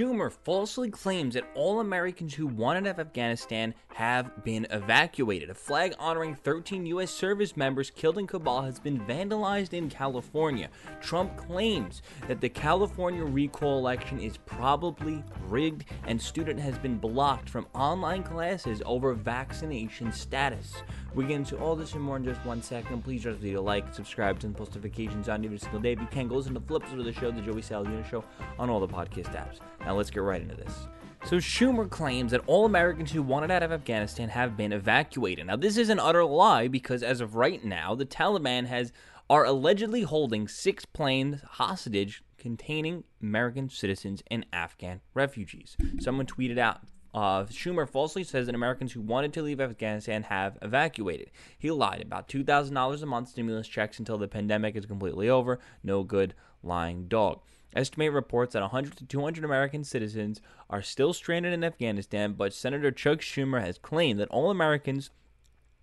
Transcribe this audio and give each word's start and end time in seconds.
Schumer 0.00 0.32
falsely 0.32 0.88
claims 0.88 1.34
that 1.34 1.50
all 1.54 1.80
Americans 1.80 2.32
who 2.32 2.46
wanted 2.46 2.86
out 2.86 2.98
of 2.98 3.06
Afghanistan 3.06 3.74
have 3.88 4.42
been 4.42 4.66
evacuated. 4.70 5.50
A 5.50 5.54
flag 5.54 5.94
honoring 5.98 6.34
13 6.34 6.86
U.S. 6.86 7.10
service 7.10 7.54
members 7.54 7.90
killed 7.90 8.16
in 8.16 8.26
Kabul 8.26 8.62
has 8.62 8.80
been 8.80 8.98
vandalized 9.00 9.74
in 9.74 9.90
California. 9.90 10.70
Trump 11.02 11.36
claims 11.36 12.00
that 12.28 12.40
the 12.40 12.48
California 12.48 13.22
recall 13.22 13.78
election 13.78 14.18
is 14.18 14.38
probably 14.38 15.22
rigged, 15.48 15.84
and 16.06 16.18
student 16.18 16.58
has 16.60 16.78
been 16.78 16.96
blocked 16.96 17.50
from 17.50 17.66
online 17.74 18.22
classes 18.22 18.80
over 18.86 19.12
vaccination 19.12 20.12
status. 20.12 20.82
We 21.14 21.24
get 21.24 21.36
into 21.36 21.58
all 21.58 21.74
this 21.74 21.94
and 21.94 22.02
more 22.02 22.16
in 22.16 22.24
just 22.24 22.44
one 22.44 22.62
second. 22.62 23.02
Please 23.02 23.24
just 23.24 23.42
leave 23.42 23.56
a 23.56 23.60
like, 23.60 23.92
subscribe, 23.92 24.38
turn 24.38 24.54
post 24.54 24.74
notifications 24.74 25.28
on 25.28 25.44
every 25.44 25.58
single 25.58 25.80
day. 25.80 25.92
If 25.92 26.00
you 26.00 26.06
can, 26.10 26.28
go 26.28 26.36
listen 26.36 26.54
to 26.54 26.60
flips 26.60 26.92
of 26.92 27.04
the 27.04 27.12
show, 27.12 27.30
the 27.30 27.40
Joey 27.40 27.62
Saladino 27.62 28.08
Show, 28.08 28.24
on 28.58 28.70
all 28.70 28.78
the 28.78 28.88
podcast 28.88 29.34
apps. 29.34 29.58
Now 29.80 29.96
let's 29.96 30.10
get 30.10 30.22
right 30.22 30.40
into 30.40 30.54
this. 30.54 30.86
So 31.24 31.36
Schumer 31.36 31.90
claims 31.90 32.30
that 32.30 32.42
all 32.46 32.64
Americans 32.64 33.10
who 33.10 33.22
wanted 33.22 33.50
out 33.50 33.62
of 33.62 33.72
Afghanistan 33.72 34.28
have 34.30 34.56
been 34.56 34.72
evacuated. 34.72 35.46
Now 35.46 35.56
this 35.56 35.76
is 35.76 35.90
an 35.90 35.98
utter 35.98 36.24
lie 36.24 36.68
because 36.68 37.02
as 37.02 37.20
of 37.20 37.34
right 37.34 37.62
now, 37.64 37.94
the 37.94 38.06
Taliban 38.06 38.66
has 38.66 38.92
are 39.28 39.44
allegedly 39.44 40.02
holding 40.02 40.48
six 40.48 40.84
planes 40.84 41.42
hostage 41.42 42.22
containing 42.38 43.04
American 43.22 43.68
citizens 43.68 44.22
and 44.28 44.46
Afghan 44.52 45.00
refugees. 45.14 45.76
Someone 46.00 46.26
tweeted 46.26 46.58
out 46.58 46.80
uh, 47.12 47.44
Schumer 47.44 47.88
falsely 47.88 48.24
says 48.24 48.46
that 48.46 48.54
Americans 48.54 48.92
who 48.92 49.00
wanted 49.00 49.32
to 49.32 49.42
leave 49.42 49.60
Afghanistan 49.60 50.24
have 50.24 50.58
evacuated. 50.62 51.30
He 51.58 51.70
lied 51.70 52.02
about 52.02 52.28
$2,000 52.28 53.02
a 53.02 53.06
month 53.06 53.28
stimulus 53.28 53.68
checks 53.68 53.98
until 53.98 54.18
the 54.18 54.28
pandemic 54.28 54.76
is 54.76 54.86
completely 54.86 55.28
over. 55.28 55.58
No 55.82 56.04
good 56.04 56.34
lying 56.62 57.08
dog. 57.08 57.40
Estimate 57.74 58.12
reports 58.12 58.52
that 58.52 58.62
100 58.62 58.96
to 58.96 59.04
200 59.06 59.44
American 59.44 59.84
citizens 59.84 60.40
are 60.68 60.82
still 60.82 61.12
stranded 61.12 61.52
in 61.52 61.62
Afghanistan, 61.62 62.32
but 62.32 62.52
Senator 62.52 62.90
Chuck 62.90 63.20
Schumer 63.20 63.60
has 63.60 63.78
claimed 63.78 64.18
that 64.18 64.28
all 64.28 64.50
Americans 64.50 65.10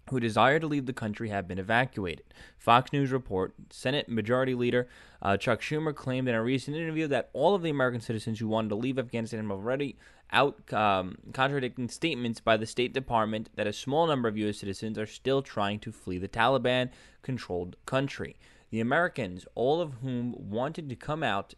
who 0.09 0.19
desire 0.19 0.59
to 0.59 0.67
leave 0.67 0.85
the 0.85 0.93
country 0.93 1.29
have 1.29 1.47
been 1.47 1.59
evacuated. 1.59 2.25
Fox 2.57 2.93
News 2.93 3.11
report 3.11 3.53
Senate 3.69 4.07
Majority 4.07 4.55
Leader 4.55 4.87
uh, 5.21 5.37
Chuck 5.37 5.61
Schumer 5.61 5.93
claimed 5.93 6.27
in 6.27 6.35
a 6.35 6.43
recent 6.43 6.77
interview 6.77 7.07
that 7.07 7.29
all 7.33 7.55
of 7.55 7.61
the 7.61 7.69
American 7.69 8.01
citizens 8.01 8.39
who 8.39 8.47
wanted 8.47 8.69
to 8.69 8.75
leave 8.75 8.99
Afghanistan 8.99 9.41
have 9.41 9.51
already 9.51 9.97
out 10.31 10.71
um, 10.73 11.17
contradicting 11.33 11.89
statements 11.89 12.39
by 12.39 12.57
the 12.57 12.65
State 12.65 12.93
Department 12.93 13.49
that 13.55 13.67
a 13.67 13.73
small 13.73 14.07
number 14.07 14.27
of 14.27 14.37
U.S. 14.37 14.59
citizens 14.59 14.97
are 14.97 15.05
still 15.05 15.41
trying 15.41 15.79
to 15.79 15.91
flee 15.91 16.17
the 16.17 16.27
Taliban 16.27 16.89
controlled 17.21 17.75
country. 17.85 18.35
The 18.69 18.81
Americans, 18.81 19.45
all 19.55 19.81
of 19.81 19.95
whom 20.01 20.35
wanted 20.37 20.89
to 20.89 20.95
come 20.95 21.23
out, 21.23 21.53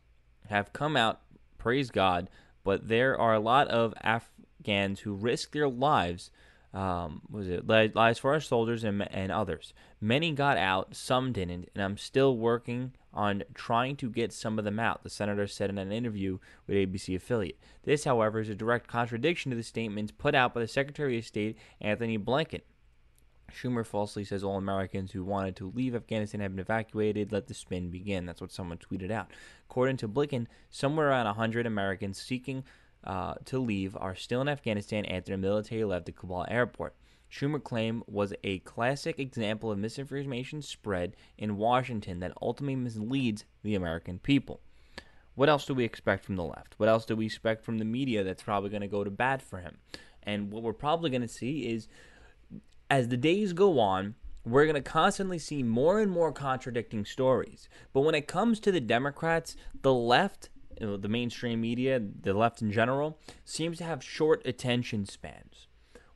have 0.50 0.74
come 0.74 0.96
out, 0.96 1.22
praise 1.58 1.90
God, 1.90 2.30
but 2.64 2.88
there 2.88 3.20
are 3.20 3.34
a 3.34 3.40
lot 3.40 3.68
of 3.70 3.94
Afghans 4.04 5.02
who 5.02 5.14
risk 5.14 5.52
their 5.52 5.70
lives 5.70 6.30
um, 6.74 7.22
was 7.30 7.48
it 7.48 7.68
lies 7.68 8.20
for 8.20 8.34
our 8.34 8.40
soldiers 8.40 8.84
and, 8.84 9.08
and 9.12 9.32
others. 9.32 9.74
Many 10.00 10.32
got 10.32 10.58
out, 10.58 10.96
some 10.96 11.32
didn't, 11.32 11.70
and 11.74 11.84
I'm 11.84 11.98
still 11.98 12.38
working 12.38 12.94
on 13.14 13.44
trying 13.56 13.96
to 13.98 14.10
get 14.10 14.32
some 14.32 14.60
of 14.60 14.66
them 14.66 14.80
out, 14.80 15.04
the 15.04 15.10
senator 15.10 15.48
said 15.48 15.70
in 15.72 15.80
an 15.80 15.92
interview 15.92 16.38
with 16.68 16.78
ABC 16.78 17.16
affiliate. 17.16 17.60
This, 17.84 18.04
however, 18.04 18.40
is 18.40 18.50
a 18.50 18.56
direct 18.56 18.88
contradiction 18.88 19.50
to 19.50 19.58
the 19.58 19.64
statements 19.64 20.12
put 20.16 20.36
out 20.36 20.54
by 20.54 20.62
the 20.62 20.68
Secretary 20.68 21.18
of 21.18 21.26
State, 21.26 21.58
Antony 21.82 22.20
Blinken. 22.20 22.62
Schumer 23.50 23.84
falsely 23.84 24.24
says 24.24 24.44
all 24.44 24.58
Americans 24.58 25.12
who 25.12 25.24
wanted 25.24 25.56
to 25.56 25.72
leave 25.76 25.96
Afghanistan 25.96 26.42
have 26.42 26.56
been 26.56 26.60
evacuated. 26.60 27.32
Let 27.32 27.48
the 27.48 27.56
spin 27.56 27.90
begin. 27.90 28.28
That's 28.28 28.42
what 28.42 28.52
someone 28.52 28.78
tweeted 28.78 29.10
out. 29.10 29.32
According 29.68 29.98
to 29.98 30.08
Blinken, 30.08 30.46
somewhere 30.70 31.10
around 31.10 31.26
100 31.26 31.66
Americans 31.66 32.22
seeking 32.22 32.64
uh, 33.04 33.36
to 33.46 33.60
leave 33.60 33.96
are 33.98 34.16
still 34.16 34.42
in 34.42 34.50
Afghanistan 34.50 35.06
after 35.06 35.32
the 35.32 35.38
military 35.38 35.84
left 35.84 36.06
the 36.06 36.12
Kabul 36.12 36.46
airport. 36.50 36.96
Schumer 37.32 37.64
claim 37.64 38.04
was 38.08 38.34
a 38.44 38.60
classic 38.60 39.20
example 39.20 39.72
of 39.72 39.78
misinformation 39.78 40.62
spread 40.62 41.16
in 41.38 41.58
Washington 41.58 42.20
that 42.20 42.34
ultimately 42.42 42.76
misleads 42.76 43.46
the 43.64 43.76
American 43.76 44.18
people. 44.20 44.62
What 45.36 45.48
else 45.48 45.66
do 45.66 45.74
we 45.74 45.86
expect 45.86 46.26
from 46.26 46.36
the 46.36 46.44
left? 46.44 46.74
What 46.78 46.90
else 46.90 47.06
do 47.06 47.16
we 47.16 47.28
expect 47.28 47.64
from 47.64 47.78
the 47.78 47.86
media 47.86 48.24
that's 48.24 48.44
probably 48.44 48.70
going 48.70 48.82
to 48.82 48.88
go 48.88 49.04
to 49.04 49.12
bat 49.12 49.42
for 49.42 49.60
him? 49.60 49.78
And 50.24 50.52
what 50.52 50.64
we're 50.64 50.74
probably 50.74 51.10
going 51.10 51.22
to 51.22 51.28
see 51.28 51.70
is 51.72 51.88
as 52.90 53.08
the 53.08 53.18
days 53.18 53.54
go 53.54 53.80
on, 53.80 54.16
we're 54.44 54.66
going 54.66 54.76
to 54.76 54.82
constantly 54.82 55.38
see 55.38 55.62
more 55.64 56.00
and 56.00 56.12
more 56.12 56.32
contradicting 56.32 57.06
stories. 57.06 57.70
But 57.94 58.02
when 58.02 58.16
it 58.16 58.28
comes 58.28 58.60
to 58.62 58.72
the 58.72 58.80
Democrats, 58.80 59.56
the 59.82 59.94
left 59.94 60.50
you 60.80 60.88
know, 60.88 60.98
the 60.98 61.10
mainstream 61.10 61.62
media, 61.62 62.00
the 62.00 62.34
left 62.34 62.62
in 62.62 62.72
general, 62.72 63.18
seems 63.46 63.78
to 63.80 63.84
have 63.84 64.04
short 64.04 64.42
attention 64.46 65.06
spans. 65.06 65.68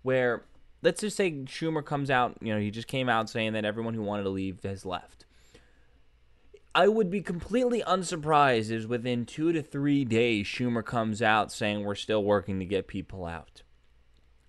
Where, 0.02 0.44
let's 0.82 1.02
just 1.02 1.18
say 1.18 1.32
Schumer 1.32 1.84
comes 1.84 2.10
out, 2.10 2.38
you 2.42 2.54
know, 2.54 2.60
he 2.60 2.72
just 2.72 2.88
came 2.88 3.10
out 3.10 3.30
saying 3.30 3.54
that 3.54 3.66
everyone 3.66 3.94
who 3.94 4.04
wanted 4.04 4.24
to 4.24 4.30
leave 4.30 4.64
has 4.64 4.86
left. 4.86 5.26
I 6.76 6.88
would 6.88 7.12
be 7.12 7.22
completely 7.22 7.84
unsurprised 7.86 8.72
if 8.72 8.88
within 8.88 9.26
two 9.26 9.52
to 9.52 9.62
three 9.62 10.06
days 10.06 10.48
Schumer 10.48 10.84
comes 10.84 11.22
out 11.22 11.52
saying 11.52 11.84
we're 11.84 11.94
still 11.94 12.24
working 12.24 12.60
to 12.60 12.66
get 12.66 12.88
people 12.88 13.26
out. 13.26 13.62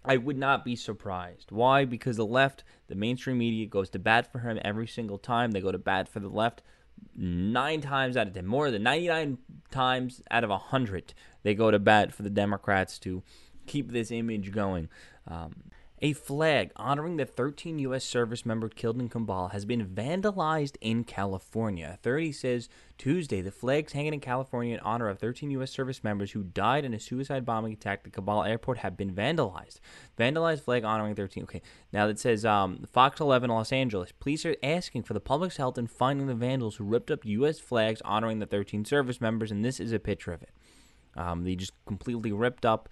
I 0.04 0.16
would 0.16 0.38
not 0.38 0.64
be 0.64 0.76
surprised. 0.76 1.50
Why? 1.50 1.84
Because 1.84 2.16
the 2.16 2.26
left, 2.26 2.64
the 2.88 2.94
mainstream 2.94 3.38
media, 3.38 3.66
goes 3.66 3.90
to 3.90 3.98
bat 3.98 4.30
for 4.30 4.40
him 4.40 4.58
every 4.62 4.86
single 4.86 5.18
time. 5.18 5.50
They 5.50 5.60
go 5.60 5.72
to 5.72 5.78
bat 5.78 6.08
for 6.08 6.20
the 6.20 6.28
left 6.28 6.62
nine 7.16 7.80
times 7.80 8.16
out 8.16 8.26
of 8.26 8.34
ten, 8.34 8.46
more 8.46 8.70
than 8.70 8.82
99 8.82 9.38
times 9.70 10.22
out 10.30 10.44
of 10.44 10.50
100, 10.50 11.14
they 11.42 11.54
go 11.54 11.70
to 11.70 11.78
bat 11.78 12.12
for 12.12 12.22
the 12.22 12.30
Democrats 12.30 12.98
to 13.00 13.22
keep 13.66 13.92
this 13.92 14.10
image 14.10 14.52
going. 14.52 14.88
Um, 15.26 15.54
a 16.04 16.12
flag 16.12 16.70
honoring 16.76 17.16
the 17.16 17.24
13 17.24 17.78
U.S. 17.78 18.04
service 18.04 18.44
members 18.44 18.72
killed 18.76 19.00
in 19.00 19.08
Kabul 19.08 19.48
has 19.48 19.64
been 19.64 19.86
vandalized 19.86 20.76
in 20.82 21.02
California. 21.02 21.92
Authority 21.94 22.30
says 22.30 22.68
Tuesday 22.98 23.40
the 23.40 23.50
flags 23.50 23.94
hanging 23.94 24.12
in 24.12 24.20
California 24.20 24.74
in 24.74 24.80
honor 24.80 25.08
of 25.08 25.18
13 25.18 25.50
U.S. 25.52 25.70
service 25.70 26.04
members 26.04 26.32
who 26.32 26.42
died 26.42 26.84
in 26.84 26.92
a 26.92 27.00
suicide 27.00 27.46
bombing 27.46 27.72
attack 27.72 28.02
at 28.04 28.12
Kabul 28.12 28.44
airport 28.44 28.76
have 28.78 28.98
been 28.98 29.14
vandalized. 29.14 29.80
Vandalized 30.18 30.60
flag 30.60 30.84
honoring 30.84 31.14
13. 31.14 31.44
Okay, 31.44 31.62
now 31.90 32.06
that 32.06 32.18
says 32.18 32.44
um, 32.44 32.84
Fox 32.92 33.18
11 33.18 33.48
Los 33.48 33.72
Angeles. 33.72 34.12
Police 34.12 34.44
are 34.44 34.56
asking 34.62 35.04
for 35.04 35.14
the 35.14 35.20
public's 35.20 35.56
help 35.56 35.78
in 35.78 35.86
finding 35.86 36.26
the 36.26 36.34
vandals 36.34 36.76
who 36.76 36.84
ripped 36.84 37.10
up 37.10 37.24
U.S. 37.24 37.58
flags 37.58 38.02
honoring 38.04 38.40
the 38.40 38.46
13 38.46 38.84
service 38.84 39.22
members, 39.22 39.50
and 39.50 39.64
this 39.64 39.80
is 39.80 39.90
a 39.90 39.98
picture 39.98 40.34
of 40.34 40.42
it. 40.42 40.50
Um, 41.16 41.44
they 41.44 41.54
just 41.54 41.72
completely 41.86 42.32
ripped 42.32 42.66
up 42.66 42.88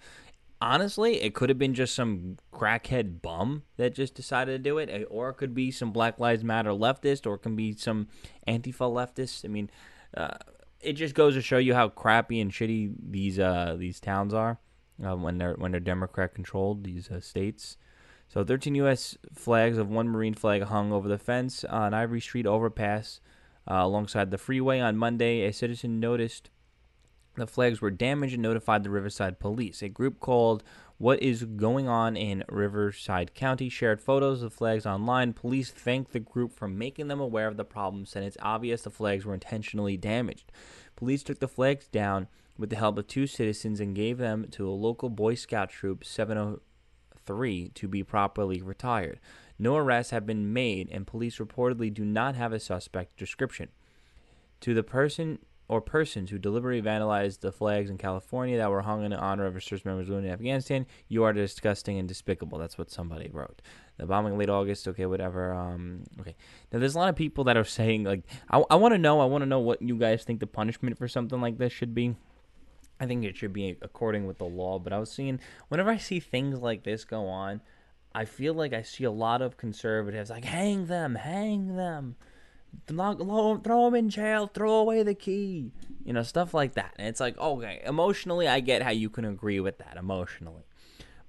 honestly, 0.63 1.21
it 1.21 1.33
could 1.33 1.49
have 1.49 1.59
been 1.59 1.73
just 1.73 1.93
some 1.93 2.37
crackhead 2.53 3.21
bum 3.21 3.63
that 3.75 3.93
just 3.93 4.15
decided 4.15 4.51
to 4.53 4.57
do 4.57 4.77
it, 4.77 5.05
or 5.11 5.29
it 5.29 5.33
could 5.33 5.53
be 5.53 5.71
some 5.71 5.91
Black 5.91 6.19
Lives 6.19 6.43
Matter 6.43 6.71
leftist, 6.71 7.27
or 7.27 7.35
it 7.35 7.39
can 7.39 7.55
be 7.55 7.73
some 7.73 8.07
Antifa 8.47 8.89
leftist. 8.89 9.43
I 9.43 9.49
mean, 9.49 9.69
uh, 10.15 10.37
it 10.79 10.93
just 10.93 11.15
goes 11.15 11.33
to 11.33 11.41
show 11.41 11.57
you 11.57 11.73
how 11.73 11.89
crappy 11.89 12.39
and 12.39 12.51
shitty 12.51 12.93
these 12.97 13.39
uh, 13.39 13.75
these 13.77 13.99
towns 13.99 14.33
are 14.33 14.59
uh, 15.05 15.15
when 15.15 15.37
they're 15.37 15.55
when 15.55 15.71
they're 15.71 15.81
Democrat 15.81 16.33
controlled. 16.33 16.85
These 16.85 17.11
uh, 17.11 17.19
states. 17.19 17.77
So, 18.29 18.43
13 18.43 18.73
U.S. 18.75 19.17
flags 19.33 19.77
of 19.77 19.89
one 19.89 20.07
Marine 20.07 20.33
flag 20.33 20.63
hung 20.63 20.91
over 20.91 21.07
the 21.07 21.19
fence 21.19 21.63
on 21.65 21.93
Ivory 21.93 22.21
Street 22.21 22.47
overpass 22.47 23.19
uh, 23.69 23.75
alongside 23.75 24.31
the 24.31 24.37
freeway 24.39 24.79
on 24.79 24.97
Monday. 24.97 25.45
A 25.45 25.53
citizen 25.53 25.99
noticed 25.99 26.49
the 27.35 27.47
flags 27.47 27.81
were 27.81 27.91
damaged 27.91 28.33
and 28.33 28.43
notified 28.43 28.83
the 28.83 28.89
Riverside 28.89 29.39
police. 29.39 29.81
A 29.81 29.89
group 29.89 30.19
called 30.19 30.63
What 30.97 31.21
is 31.21 31.43
Going 31.43 31.87
On 31.87 32.15
in 32.15 32.43
Riverside 32.47 33.33
County 33.33 33.69
shared 33.69 33.99
photos 33.99 34.43
of 34.43 34.51
the 34.51 34.55
flags 34.55 34.85
online. 34.85 35.33
Police 35.33 35.71
thanked 35.71 36.13
the 36.13 36.19
group 36.19 36.53
for 36.53 36.67
making 36.67 37.07
them 37.07 37.19
aware 37.19 37.47
of 37.47 37.57
the 37.57 37.65
problem, 37.65 38.05
said 38.05 38.23
it's 38.23 38.37
obvious 38.41 38.83
the 38.83 38.91
flags 38.91 39.25
were 39.25 39.33
intentionally 39.33 39.97
damaged. 39.97 40.51
Police 40.95 41.23
took 41.23 41.39
the 41.39 41.47
flags 41.47 41.87
down 41.87 42.27
with 42.57 42.69
the 42.69 42.75
help 42.75 42.99
of 42.99 43.07
two 43.07 43.25
citizens 43.25 43.79
and 43.79 43.95
gave 43.95 44.19
them 44.19 44.45
to 44.51 44.67
a 44.67 44.71
local 44.71 45.09
Boy 45.09 45.33
Scout 45.33 45.69
troop 45.69 46.05
703 46.05 47.69
to 47.69 47.87
be 47.87 48.03
properly 48.03 48.61
retired. 48.61 49.19
No 49.57 49.75
arrests 49.75 50.11
have 50.11 50.27
been 50.27 50.53
made, 50.53 50.87
and 50.91 51.07
police 51.07 51.37
reportedly 51.37 51.91
do 51.91 52.05
not 52.05 52.35
have 52.35 52.53
a 52.53 52.59
suspect 52.59 53.17
description. 53.17 53.69
To 54.61 54.75
the 54.75 54.83
person 54.83 55.39
or 55.67 55.81
persons 55.81 56.29
who 56.29 56.37
deliberately 56.37 56.81
vandalized 56.81 57.39
the 57.39 57.51
flags 57.51 57.89
in 57.89 57.97
California 57.97 58.57
that 58.57 58.69
were 58.69 58.81
hung 58.81 59.03
in 59.03 59.13
honor 59.13 59.45
of 59.45 59.53
service 59.63 59.85
members 59.85 60.09
wounded 60.09 60.27
in 60.27 60.33
Afghanistan, 60.33 60.85
you 61.07 61.23
are 61.23 61.31
disgusting 61.31 61.97
and 61.97 62.07
despicable. 62.07 62.57
That's 62.57 62.77
what 62.77 62.91
somebody 62.91 63.29
wrote. 63.31 63.61
The 63.97 64.05
bombing 64.05 64.37
late 64.37 64.49
August, 64.49 64.87
okay, 64.89 65.05
whatever. 65.05 65.53
Um, 65.53 66.03
okay. 66.19 66.35
Now, 66.71 66.79
there's 66.79 66.95
a 66.95 66.99
lot 66.99 67.09
of 67.09 67.15
people 67.15 67.45
that 67.45 67.55
are 67.55 67.63
saying, 67.63 68.03
like, 68.03 68.23
I, 68.49 68.63
I 68.69 68.75
want 68.75 68.93
to 68.93 68.97
know, 68.97 69.21
I 69.21 69.25
want 69.25 69.41
to 69.43 69.45
know 69.47 69.59
what 69.59 69.81
you 69.81 69.97
guys 69.97 70.23
think 70.23 70.39
the 70.39 70.47
punishment 70.47 70.97
for 70.97 71.07
something 71.07 71.39
like 71.39 71.57
this 71.57 71.71
should 71.71 71.95
be. 71.95 72.15
I 72.99 73.05
think 73.05 73.23
it 73.23 73.35
should 73.35 73.53
be 73.53 73.77
according 73.81 74.27
with 74.27 74.37
the 74.37 74.45
law, 74.45 74.79
but 74.79 74.93
I 74.93 74.99
was 74.99 75.11
seeing, 75.11 75.39
whenever 75.67 75.89
I 75.89 75.97
see 75.97 76.19
things 76.19 76.59
like 76.59 76.83
this 76.83 77.05
go 77.05 77.27
on, 77.27 77.61
I 78.13 78.25
feel 78.25 78.53
like 78.53 78.73
I 78.73 78.83
see 78.83 79.03
a 79.05 79.11
lot 79.11 79.41
of 79.41 79.57
conservatives 79.57 80.29
like, 80.29 80.45
hang 80.45 80.85
them, 80.85 81.15
hang 81.15 81.75
them 81.75 82.15
throw 82.87 83.87
him 83.87 83.95
in 83.95 84.09
jail, 84.09 84.47
throw 84.47 84.75
away 84.75 85.03
the 85.03 85.13
key, 85.13 85.71
you 86.03 86.13
know, 86.13 86.23
stuff 86.23 86.53
like 86.53 86.73
that. 86.73 86.93
And 86.97 87.07
it's 87.07 87.19
like, 87.19 87.37
okay, 87.37 87.81
emotionally, 87.85 88.47
I 88.47 88.59
get 88.59 88.81
how 88.81 88.91
you 88.91 89.09
can 89.09 89.25
agree 89.25 89.59
with 89.59 89.77
that 89.79 89.97
emotionally, 89.97 90.63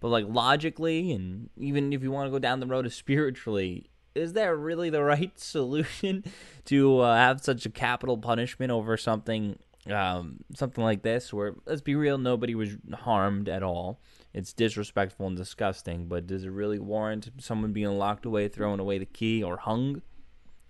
but 0.01 0.09
like 0.09 0.27
logically, 0.29 1.13
and 1.13 1.51
even 1.57 1.93
if 1.93 2.03
you 2.03 2.11
want 2.11 2.27
to 2.27 2.31
go 2.31 2.39
down 2.39 2.61
the 2.61 2.67
road 2.67 2.87
of 2.87 2.95
spiritually, 2.95 3.91
is 4.15 4.33
that 4.35 4.57
really 4.57 4.91
the 4.91 5.03
right 5.05 5.39
solution 5.39 6.25
to 6.67 7.01
uh, 7.01 7.17
have 7.17 7.41
such 7.41 7.67
a 7.67 7.71
capital 7.71 8.19
punishment 8.19 8.71
over 8.71 8.97
something 8.97 9.59
um, 9.91 10.39
something 10.55 10.83
like 10.83 11.03
this 11.03 11.31
where 11.31 11.55
let's 11.67 11.83
be 11.83 11.95
real 11.95 12.17
nobody 12.17 12.55
was 12.55 12.71
harmed 12.95 13.51
at 13.51 13.63
all? 13.63 14.01
It's 14.33 14.55
disrespectful 14.55 15.27
and 15.27 15.37
disgusting 15.37 16.07
but 16.07 16.27
does 16.27 16.45
it 16.45 16.51
really 16.51 16.79
warrant 16.79 17.31
someone 17.39 17.73
being 17.73 17.99
locked 17.99 18.25
away 18.25 18.49
throwing 18.49 18.81
away 18.81 18.99
the 18.99 19.05
key 19.05 19.43
or 19.43 19.59
hung 19.59 20.01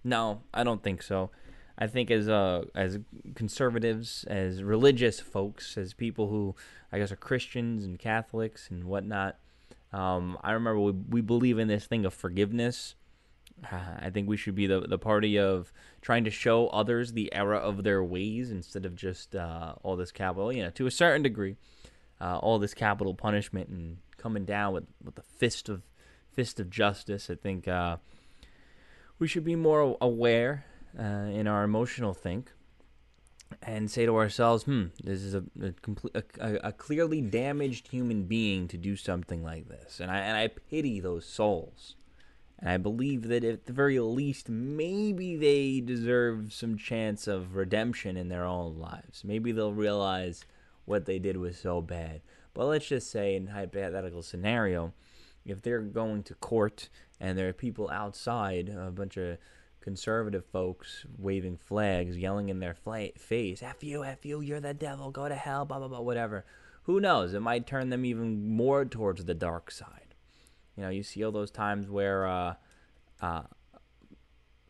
no 0.04 0.42
i 0.52 0.62
don't 0.62 0.82
think 0.82 1.02
so 1.02 1.30
i 1.78 1.86
think 1.86 2.10
as 2.10 2.28
uh 2.28 2.62
as 2.74 2.98
conservatives 3.34 4.24
as 4.28 4.62
religious 4.62 5.18
folks 5.18 5.76
as 5.76 5.92
people 5.92 6.28
who 6.28 6.54
i 6.92 6.98
guess 6.98 7.10
are 7.10 7.16
christians 7.16 7.84
and 7.84 7.98
catholics 7.98 8.68
and 8.70 8.84
whatnot 8.84 9.36
um, 9.92 10.38
i 10.42 10.52
remember 10.52 10.78
we, 10.78 10.92
we 10.92 11.20
believe 11.20 11.58
in 11.58 11.68
this 11.68 11.86
thing 11.86 12.04
of 12.04 12.12
forgiveness 12.12 12.94
I 13.72 14.10
think 14.10 14.28
we 14.28 14.36
should 14.36 14.54
be 14.54 14.66
the, 14.66 14.80
the 14.80 14.98
party 14.98 15.38
of 15.38 15.72
trying 16.00 16.24
to 16.24 16.30
show 16.30 16.68
others 16.68 17.12
the 17.12 17.32
error 17.32 17.56
of 17.56 17.82
their 17.82 18.02
ways 18.02 18.50
instead 18.50 18.84
of 18.84 18.94
just 18.94 19.34
uh, 19.34 19.74
all 19.82 19.96
this 19.96 20.12
capital, 20.12 20.52
you 20.52 20.62
know, 20.62 20.70
to 20.70 20.86
a 20.86 20.90
certain 20.90 21.22
degree, 21.22 21.56
uh, 22.20 22.38
all 22.38 22.58
this 22.58 22.74
capital 22.74 23.14
punishment 23.14 23.68
and 23.68 23.98
coming 24.16 24.44
down 24.44 24.72
with, 24.72 24.84
with 25.02 25.14
the 25.14 25.22
fist 25.22 25.68
of 25.68 25.82
fist 26.32 26.58
of 26.58 26.68
justice. 26.68 27.30
I 27.30 27.36
think 27.36 27.68
uh, 27.68 27.98
we 29.18 29.28
should 29.28 29.44
be 29.44 29.56
more 29.56 29.96
aware 30.00 30.66
uh, 30.98 31.02
in 31.02 31.46
our 31.46 31.64
emotional 31.64 32.14
think 32.14 32.52
and 33.62 33.90
say 33.90 34.06
to 34.06 34.16
ourselves, 34.16 34.64
"Hmm, 34.64 34.86
this 35.02 35.22
is 35.22 35.34
a 35.34 35.44
a, 35.60 36.22
a, 36.40 36.54
a 36.64 36.72
clearly 36.72 37.20
damaged 37.20 37.88
human 37.88 38.24
being 38.24 38.68
to 38.68 38.76
do 38.76 38.96
something 38.96 39.42
like 39.42 39.68
this," 39.68 40.00
and 40.00 40.10
I 40.10 40.18
and 40.18 40.36
I 40.36 40.48
pity 40.48 41.00
those 41.00 41.26
souls 41.26 41.96
and 42.58 42.70
I 42.70 42.76
believe 42.76 43.28
that 43.28 43.44
at 43.44 43.66
the 43.66 43.72
very 43.72 43.98
least, 44.00 44.48
maybe 44.48 45.36
they 45.36 45.80
deserve 45.80 46.52
some 46.52 46.78
chance 46.78 47.26
of 47.26 47.56
redemption 47.56 48.16
in 48.16 48.28
their 48.28 48.44
own 48.46 48.78
lives. 48.78 49.22
Maybe 49.24 49.52
they'll 49.52 49.74
realize 49.74 50.44
what 50.84 51.04
they 51.04 51.18
did 51.18 51.36
was 51.36 51.58
so 51.58 51.80
bad. 51.82 52.22
But 52.54 52.66
let's 52.66 52.86
just 52.86 53.10
say, 53.10 53.34
in 53.34 53.48
hypothetical 53.48 54.22
scenario, 54.22 54.94
if 55.44 55.62
they're 55.62 55.80
going 55.80 56.22
to 56.24 56.34
court 56.34 56.88
and 57.20 57.38
there 57.38 57.48
are 57.48 57.52
people 57.52 57.90
outside, 57.90 58.68
a 58.68 58.90
bunch 58.90 59.16
of 59.16 59.38
conservative 59.80 60.44
folks 60.46 61.04
waving 61.18 61.56
flags, 61.56 62.16
yelling 62.16 62.48
in 62.48 62.60
their 62.60 62.74
face, 62.74 63.62
F 63.62 63.84
you, 63.84 64.04
F 64.04 64.24
you, 64.24 64.40
you're 64.40 64.60
the 64.60 64.74
devil, 64.74 65.10
go 65.10 65.28
to 65.28 65.34
hell, 65.34 65.64
blah, 65.64 65.78
blah, 65.78 65.88
blah, 65.88 66.00
whatever. 66.00 66.44
Who 66.84 67.00
knows? 67.00 67.34
It 67.34 67.40
might 67.40 67.66
turn 67.66 67.90
them 67.90 68.04
even 68.04 68.48
more 68.48 68.84
towards 68.84 69.24
the 69.24 69.34
dark 69.34 69.70
side. 69.70 70.14
You 70.76 70.82
know, 70.82 70.88
you 70.90 71.02
see 71.02 71.24
all 71.24 71.32
those 71.32 71.50
times 71.50 71.88
where, 71.88 72.26
uh, 72.26 72.54
uh, 73.20 73.42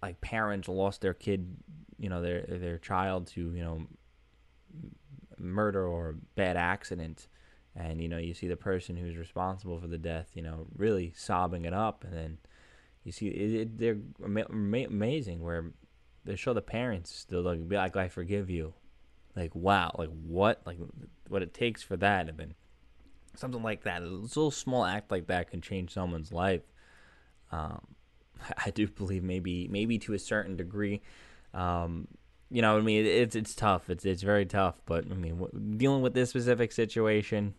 like 0.05 0.20
parents 0.20 0.69
lost 0.69 1.00
their 1.00 1.15
kid, 1.15 1.56
you 1.99 2.11
know, 2.11 2.20
their 2.20 2.43
their 2.43 2.79
child 2.79 3.27
to 3.29 3.41
you 3.55 3.65
know 3.65 3.87
murder 5.38 5.87
or 5.87 6.17
bad 6.35 6.59
accident, 6.59 7.27
and 7.76 8.00
you 8.00 8.09
know 8.09 8.19
you 8.19 8.35
see 8.35 8.49
the 8.49 8.56
person 8.56 8.97
who's 8.97 9.17
responsible 9.17 9.81
for 9.81 9.87
the 9.87 9.99
death, 9.99 10.31
you 10.35 10.43
know, 10.43 10.67
really 10.76 11.12
sobbing 11.17 11.65
it 11.65 11.75
up, 11.75 12.05
and 12.05 12.12
then 12.12 12.38
you 13.03 13.12
see 13.12 13.29
it, 13.29 13.55
it, 13.55 13.79
they're 13.79 13.99
ama- 14.25 14.47
amazing 14.88 15.41
where 15.41 15.73
they 16.25 16.37
show 16.37 16.55
the 16.55 16.62
parents 16.62 17.26
they'll 17.29 17.43
like, 17.43 17.69
be 17.69 17.76
like 17.76 17.97
I 17.97 18.09
forgive 18.09 18.49
you, 18.49 18.75
like 19.37 19.55
wow, 19.55 19.94
like 19.99 20.11
what, 20.11 20.62
like 20.65 20.79
what 21.29 21.43
it 21.43 21.55
takes 21.55 21.82
for 21.82 21.97
that, 21.97 22.29
and 22.29 22.38
then 22.38 22.55
something 23.37 23.62
like 23.62 23.82
that. 23.85 24.03
A 24.03 24.06
little 24.06 24.50
small 24.50 24.85
act 24.85 25.11
like 25.11 25.27
that 25.27 25.50
can 25.50 25.61
change 25.61 25.93
someone's 25.93 26.32
life. 26.32 26.62
Um, 27.53 27.81
I 28.65 28.70
do 28.70 28.87
believe 28.87 29.23
maybe 29.23 29.69
maybe 29.69 29.99
to 30.00 30.15
a 30.15 30.19
certain 30.19 30.56
degree. 30.56 31.03
Um, 31.53 32.09
you 32.50 32.62
know, 32.62 32.77
I 32.77 32.81
mean, 32.81 33.05
it's 33.05 33.35
it's 33.35 33.55
tough. 33.55 33.91
It's 33.91 34.05
it's 34.05 34.23
very 34.23 34.47
tough. 34.47 34.81
But 34.87 35.11
I 35.11 35.15
mean, 35.15 35.77
dealing 35.77 36.03
with 36.03 36.15
this 36.15 36.31
specific 36.31 36.73
situation, 36.73 37.55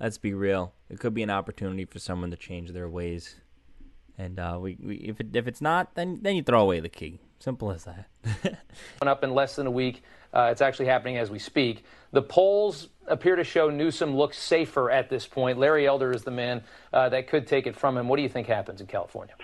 let's 0.00 0.18
be 0.18 0.34
real. 0.34 0.72
It 0.88 1.00
could 1.00 1.14
be 1.14 1.22
an 1.22 1.30
opportunity 1.30 1.84
for 1.84 1.98
someone 1.98 2.30
to 2.30 2.36
change 2.36 2.70
their 2.70 2.88
ways. 2.88 3.36
And 4.16 4.38
uh, 4.38 4.58
we, 4.60 4.76
we 4.80 4.96
if 4.96 5.20
it, 5.20 5.34
if 5.34 5.48
it's 5.48 5.60
not, 5.60 5.94
then 5.94 6.20
then 6.22 6.36
you 6.36 6.42
throw 6.42 6.60
away 6.62 6.80
the 6.80 6.88
key. 6.88 7.20
Simple 7.40 7.72
as 7.72 7.84
that. 7.84 8.60
up 9.02 9.24
in 9.24 9.34
less 9.34 9.56
than 9.56 9.66
a 9.66 9.70
week. 9.70 10.02
Uh, 10.32 10.48
it's 10.50 10.62
actually 10.62 10.86
happening 10.86 11.18
as 11.18 11.30
we 11.30 11.38
speak. 11.38 11.84
The 12.12 12.22
polls 12.22 12.88
appear 13.06 13.36
to 13.36 13.44
show 13.44 13.70
Newsom 13.70 14.16
looks 14.16 14.38
safer 14.38 14.90
at 14.90 15.10
this 15.10 15.26
point. 15.26 15.58
Larry 15.58 15.86
Elder 15.86 16.12
is 16.12 16.24
the 16.24 16.30
man 16.30 16.62
uh, 16.92 17.08
that 17.10 17.28
could 17.28 17.46
take 17.46 17.66
it 17.66 17.76
from 17.76 17.98
him. 17.98 18.08
What 18.08 18.16
do 18.16 18.22
you 18.22 18.28
think 18.28 18.46
happens 18.46 18.80
in 18.80 18.86
California? 18.86 19.34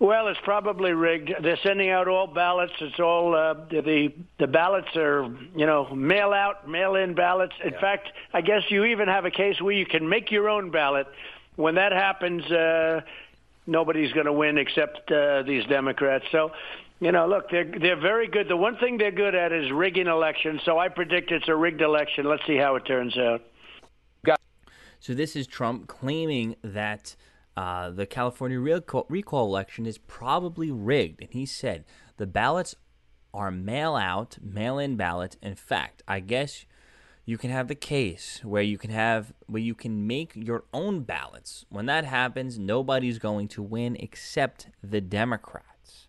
Well, 0.00 0.28
it's 0.28 0.38
probably 0.44 0.92
rigged. 0.92 1.32
They're 1.42 1.58
sending 1.64 1.90
out 1.90 2.06
all 2.06 2.28
ballots. 2.28 2.72
It's 2.80 3.00
all 3.00 3.34
uh, 3.34 3.54
the 3.68 4.12
the 4.38 4.46
ballots 4.46 4.94
are 4.94 5.24
you 5.56 5.66
know 5.66 5.92
mail 5.92 6.32
out, 6.32 6.68
mail 6.68 6.94
in 6.94 7.14
ballots. 7.14 7.54
In 7.64 7.72
yeah. 7.72 7.80
fact, 7.80 8.08
I 8.32 8.40
guess 8.40 8.62
you 8.68 8.84
even 8.84 9.08
have 9.08 9.24
a 9.24 9.30
case 9.30 9.60
where 9.60 9.74
you 9.74 9.86
can 9.86 10.08
make 10.08 10.30
your 10.30 10.48
own 10.48 10.70
ballot. 10.70 11.08
When 11.56 11.74
that 11.74 11.90
happens, 11.90 12.44
uh, 12.44 13.00
nobody's 13.66 14.12
going 14.12 14.26
to 14.26 14.32
win 14.32 14.56
except 14.56 15.10
uh, 15.10 15.42
these 15.42 15.64
Democrats. 15.66 16.26
So 16.30 16.52
you 17.00 17.10
know, 17.10 17.26
look, 17.26 17.50
they're 17.50 17.64
they're 17.64 18.00
very 18.00 18.28
good. 18.28 18.48
The 18.48 18.56
one 18.56 18.76
thing 18.76 18.98
they're 18.98 19.10
good 19.10 19.34
at 19.34 19.52
is 19.52 19.72
rigging 19.72 20.06
elections. 20.06 20.60
So 20.64 20.78
I 20.78 20.90
predict 20.90 21.32
it's 21.32 21.48
a 21.48 21.56
rigged 21.56 21.82
election. 21.82 22.24
Let's 22.24 22.46
see 22.46 22.56
how 22.56 22.76
it 22.76 22.84
turns 22.84 23.18
out. 23.18 23.42
So 25.00 25.14
this 25.14 25.36
is 25.36 25.46
Trump 25.46 25.86
claiming 25.86 26.56
that 26.62 27.14
uh, 27.58 27.90
the 27.90 28.06
California 28.06 28.60
recall, 28.60 29.04
recall 29.08 29.44
election 29.44 29.84
is 29.84 29.98
probably 29.98 30.70
rigged, 30.70 31.20
and 31.20 31.32
he 31.32 31.44
said 31.44 31.84
the 32.16 32.24
ballots 32.24 32.76
are 33.34 33.50
mail 33.50 33.96
out, 33.96 34.38
mail 34.40 34.78
in 34.78 34.94
ballots. 34.94 35.36
In 35.42 35.56
fact, 35.56 36.00
I 36.06 36.20
guess 36.20 36.66
you 37.24 37.36
can 37.36 37.50
have 37.50 37.66
the 37.66 37.74
case 37.74 38.42
where 38.44 38.62
you 38.62 38.78
can 38.78 38.90
have 38.90 39.32
where 39.46 39.60
you 39.60 39.74
can 39.74 40.06
make 40.06 40.36
your 40.36 40.66
own 40.72 41.00
ballots. 41.00 41.66
When 41.68 41.86
that 41.86 42.04
happens, 42.04 42.60
nobody's 42.60 43.18
going 43.18 43.48
to 43.48 43.62
win 43.64 43.96
except 43.98 44.68
the 44.80 45.00
Democrats. 45.00 46.06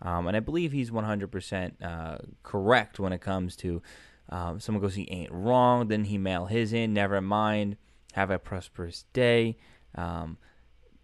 Um, 0.00 0.26
and 0.26 0.38
I 0.38 0.40
believe 0.40 0.72
he's 0.72 0.90
100% 0.90 1.82
uh, 1.82 2.16
correct 2.42 2.98
when 2.98 3.12
it 3.12 3.20
comes 3.20 3.56
to 3.56 3.82
um, 4.30 4.58
someone 4.58 4.80
goes, 4.80 4.94
he 4.94 5.06
ain't 5.10 5.32
wrong. 5.32 5.88
Then 5.88 6.04
he 6.04 6.16
mail 6.16 6.46
his 6.46 6.72
in. 6.72 6.94
Never 6.94 7.20
mind. 7.20 7.76
Have 8.14 8.30
a 8.30 8.38
prosperous 8.38 9.04
day. 9.12 9.58
Um, 9.94 10.38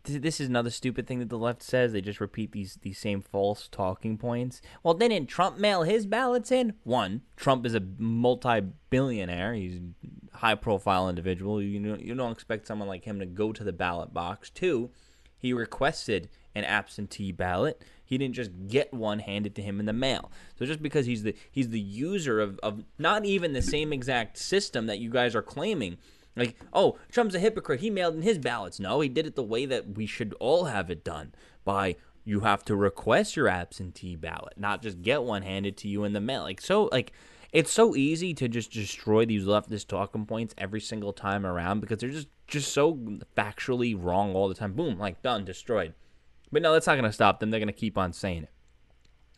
this 0.04 0.40
is 0.40 0.48
another 0.48 0.70
stupid 0.70 1.06
thing 1.06 1.18
that 1.18 1.30
the 1.30 1.38
left 1.38 1.62
says. 1.62 1.92
They 1.92 2.00
just 2.00 2.20
repeat 2.20 2.52
these 2.52 2.78
these 2.82 2.98
same 2.98 3.22
false 3.22 3.68
talking 3.68 4.18
points. 4.18 4.60
Well, 4.82 4.94
didn't 4.94 5.26
Trump 5.26 5.58
mail 5.58 5.82
his 5.82 6.06
ballots 6.06 6.52
in? 6.52 6.74
One, 6.84 7.22
Trump 7.36 7.64
is 7.64 7.74
a 7.74 7.82
multi-billionaire. 7.98 9.54
He's 9.54 9.80
a 10.34 10.36
high-profile 10.38 11.08
individual. 11.08 11.62
You 11.62 11.80
know, 11.80 11.96
you 11.96 12.14
don't 12.14 12.32
expect 12.32 12.66
someone 12.66 12.88
like 12.88 13.04
him 13.04 13.18
to 13.18 13.26
go 13.26 13.52
to 13.52 13.64
the 13.64 13.72
ballot 13.72 14.12
box. 14.12 14.50
Two, 14.50 14.90
he 15.38 15.52
requested 15.52 16.28
an 16.54 16.64
absentee 16.64 17.32
ballot. 17.32 17.82
He 18.04 18.18
didn't 18.18 18.34
just 18.34 18.50
get 18.68 18.92
one 18.92 19.18
handed 19.18 19.54
to 19.56 19.62
him 19.62 19.80
in 19.80 19.86
the 19.86 19.92
mail. 19.92 20.30
So 20.58 20.66
just 20.66 20.82
because 20.82 21.06
he's 21.06 21.22
the 21.22 21.34
he's 21.50 21.70
the 21.70 21.80
user 21.80 22.40
of, 22.40 22.58
of 22.62 22.84
not 22.98 23.24
even 23.24 23.52
the 23.52 23.62
same 23.62 23.92
exact 23.92 24.36
system 24.38 24.86
that 24.86 24.98
you 24.98 25.10
guys 25.10 25.34
are 25.34 25.42
claiming, 25.42 25.96
like, 26.36 26.56
oh, 26.72 26.98
Trump's 27.10 27.34
a 27.34 27.38
hypocrite. 27.38 27.80
He 27.80 27.90
mailed 27.90 28.14
in 28.14 28.22
his 28.22 28.38
ballots. 28.38 28.80
No, 28.80 29.00
he 29.00 29.08
did 29.08 29.26
it 29.26 29.36
the 29.36 29.42
way 29.42 29.66
that 29.66 29.96
we 29.96 30.06
should 30.06 30.34
all 30.40 30.64
have 30.64 30.90
it 30.90 31.04
done 31.04 31.32
by 31.64 31.96
you 32.24 32.40
have 32.40 32.64
to 32.64 32.74
request 32.74 33.36
your 33.36 33.48
absentee 33.48 34.16
ballot, 34.16 34.54
not 34.56 34.82
just 34.82 35.02
get 35.02 35.22
one 35.22 35.42
handed 35.42 35.76
to 35.78 35.88
you 35.88 36.04
in 36.04 36.12
the 36.12 36.20
mail. 36.20 36.42
Like 36.42 36.60
so 36.60 36.88
like 36.90 37.12
it's 37.52 37.72
so 37.72 37.94
easy 37.94 38.34
to 38.34 38.48
just 38.48 38.72
destroy 38.72 39.24
these 39.24 39.44
leftist 39.44 39.86
talking 39.86 40.26
points 40.26 40.54
every 40.58 40.80
single 40.80 41.12
time 41.12 41.46
around 41.46 41.80
because 41.80 41.98
they're 41.98 42.10
just 42.10 42.28
just 42.46 42.72
so 42.72 42.94
factually 43.36 43.96
wrong 43.96 44.34
all 44.34 44.48
the 44.48 44.54
time. 44.54 44.72
Boom, 44.72 44.98
like 44.98 45.22
done, 45.22 45.44
destroyed. 45.44 45.94
But 46.50 46.62
no, 46.62 46.72
that's 46.72 46.86
not 46.86 46.94
going 46.94 47.04
to 47.04 47.12
stop 47.12 47.40
them. 47.40 47.50
They're 47.50 47.60
going 47.60 47.66
to 47.68 47.72
keep 47.72 47.98
on 47.98 48.12
saying 48.12 48.44
it. 48.44 48.50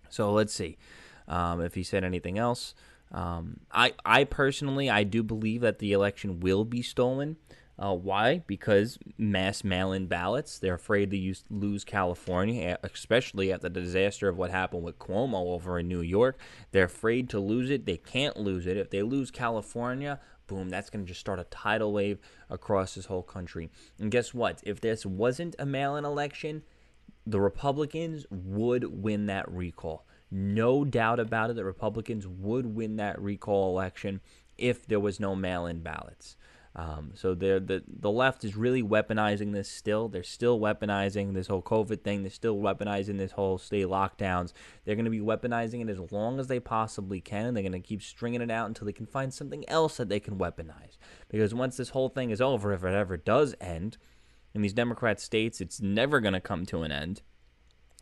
So 0.08 0.32
let's 0.32 0.52
see 0.52 0.76
um, 1.28 1.60
if 1.60 1.74
he 1.74 1.82
said 1.82 2.04
anything 2.04 2.38
else. 2.38 2.74
Um, 3.12 3.60
I, 3.70 3.94
I 4.04 4.24
personally, 4.24 4.90
I 4.90 5.04
do 5.04 5.22
believe 5.22 5.60
that 5.60 5.78
the 5.78 5.92
election 5.92 6.40
will 6.40 6.64
be 6.64 6.82
stolen. 6.82 7.36
Uh, 7.78 7.94
why? 7.94 8.42
Because 8.46 8.98
mass 9.18 9.62
mail-in 9.62 10.06
ballots. 10.06 10.58
They're 10.58 10.74
afraid 10.74 11.10
to 11.10 11.16
use, 11.16 11.44
lose 11.50 11.84
California, 11.84 12.78
especially 12.82 13.52
at 13.52 13.60
the 13.60 13.68
disaster 13.68 14.28
of 14.28 14.38
what 14.38 14.50
happened 14.50 14.82
with 14.82 14.98
Cuomo 14.98 15.52
over 15.54 15.78
in 15.78 15.88
New 15.88 16.00
York. 16.00 16.38
They're 16.72 16.84
afraid 16.84 17.28
to 17.30 17.38
lose 17.38 17.70
it. 17.70 17.84
They 17.84 17.98
can't 17.98 18.38
lose 18.38 18.66
it. 18.66 18.78
If 18.78 18.88
they 18.88 19.02
lose 19.02 19.30
California, 19.30 20.20
boom, 20.46 20.70
that's 20.70 20.88
going 20.88 21.04
to 21.04 21.08
just 21.08 21.20
start 21.20 21.38
a 21.38 21.44
tidal 21.44 21.92
wave 21.92 22.18
across 22.48 22.94
this 22.94 23.06
whole 23.06 23.22
country. 23.22 23.68
And 23.98 24.10
guess 24.10 24.32
what? 24.32 24.62
If 24.64 24.80
this 24.80 25.04
wasn't 25.04 25.54
a 25.58 25.66
mail-in 25.66 26.06
election, 26.06 26.62
the 27.26 27.40
Republicans 27.40 28.24
would 28.30 29.02
win 29.02 29.26
that 29.26 29.50
recall. 29.50 30.06
No 30.36 30.84
doubt 30.84 31.18
about 31.18 31.50
it 31.50 31.56
that 31.56 31.64
Republicans 31.64 32.26
would 32.26 32.66
win 32.66 32.96
that 32.96 33.20
recall 33.20 33.70
election 33.70 34.20
if 34.58 34.86
there 34.86 35.00
was 35.00 35.18
no 35.18 35.34
mail 35.34 35.66
in 35.66 35.80
ballots. 35.80 36.36
Um, 36.78 37.12
so 37.14 37.34
the 37.34 37.82
the 37.88 38.10
left 38.10 38.44
is 38.44 38.54
really 38.54 38.82
weaponizing 38.82 39.54
this 39.54 39.66
still. 39.66 40.08
They're 40.08 40.22
still 40.22 40.60
weaponizing 40.60 41.32
this 41.32 41.46
whole 41.46 41.62
COVID 41.62 42.02
thing. 42.02 42.22
They're 42.22 42.30
still 42.30 42.58
weaponizing 42.58 43.16
this 43.16 43.32
whole 43.32 43.56
state 43.56 43.86
lockdowns. 43.86 44.52
They're 44.84 44.94
going 44.94 45.06
to 45.06 45.10
be 45.10 45.20
weaponizing 45.20 45.80
it 45.80 45.88
as 45.88 46.12
long 46.12 46.38
as 46.38 46.48
they 46.48 46.60
possibly 46.60 47.22
can. 47.22 47.46
And 47.46 47.56
they're 47.56 47.62
going 47.62 47.72
to 47.72 47.80
keep 47.80 48.02
stringing 48.02 48.42
it 48.42 48.50
out 48.50 48.66
until 48.66 48.84
they 48.84 48.92
can 48.92 49.06
find 49.06 49.32
something 49.32 49.66
else 49.70 49.96
that 49.96 50.10
they 50.10 50.20
can 50.20 50.36
weaponize. 50.36 50.98
Because 51.30 51.54
once 51.54 51.78
this 51.78 51.90
whole 51.90 52.10
thing 52.10 52.28
is 52.28 52.42
over, 52.42 52.74
if 52.74 52.84
it 52.84 52.92
ever 52.92 53.16
does 53.16 53.54
end, 53.58 53.96
in 54.52 54.60
these 54.60 54.74
Democrat 54.74 55.18
states, 55.18 55.62
it's 55.62 55.80
never 55.80 56.20
going 56.20 56.34
to 56.34 56.40
come 56.40 56.66
to 56.66 56.82
an 56.82 56.92
end. 56.92 57.22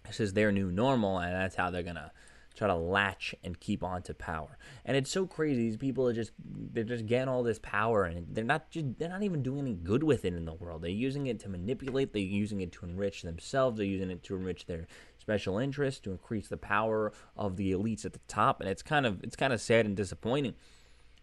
This 0.07 0.21
is 0.21 0.33
their 0.35 0.53
new 0.53 0.71
normal, 0.71 1.19
and 1.19 1.33
that's 1.35 1.57
how 1.57 1.71
they're 1.71 1.83
going 1.83 1.97
to 1.97 2.11
try 2.55 2.69
to 2.69 2.75
latch 2.75 3.35
and 3.43 3.59
keep 3.59 3.83
on 3.83 4.03
to 4.03 4.15
power. 4.15 4.57
And 4.85 4.97
it's 4.97 5.11
so 5.11 5.27
crazy. 5.27 5.63
These 5.63 5.77
people 5.77 6.09
are 6.09 6.13
just 6.13 6.33
they're 6.39 6.85
just 6.85 7.07
getting 7.07 7.29
all 7.29 7.43
this 7.43 7.59
power 7.59 8.05
and 8.05 8.27
they're 8.31 8.45
not 8.45 8.71
just 8.71 8.99
they're 8.99 9.09
not 9.09 9.23
even 9.23 9.43
doing 9.43 9.61
any 9.61 9.75
good 9.75 10.05
with 10.05 10.25
it 10.25 10.35
in 10.35 10.45
the 10.45 10.55
world. 10.55 10.83
They're 10.83 10.91
using 10.91 11.27
it 11.27 11.41
to 11.41 11.49
manipulate, 11.49 12.13
they're 12.13 12.23
using 12.23 12.61
it 12.61 12.73
to 12.73 12.87
enrich 12.87 13.23
themselves, 13.23 13.79
they're 13.79 13.87
using 13.87 14.11
it 14.11 14.23
to 14.25 14.37
enrich 14.37 14.67
their 14.67 14.87
special 15.19 15.59
interests, 15.59 16.01
to 16.03 16.13
increase 16.13 16.49
the 16.49 16.57
power 16.57 17.13
of 17.37 17.57
the 17.57 17.73
elites 17.73 18.05
at 18.05 18.13
the 18.13 18.21
top. 18.29 18.61
And 18.61 18.69
it's 18.69 18.83
kind 18.83 19.07
of 19.07 19.23
it's 19.25 19.37
kind 19.37 19.53
of 19.53 19.61
sad 19.61 19.87
and 19.87 19.97
disappointing. 19.97 20.55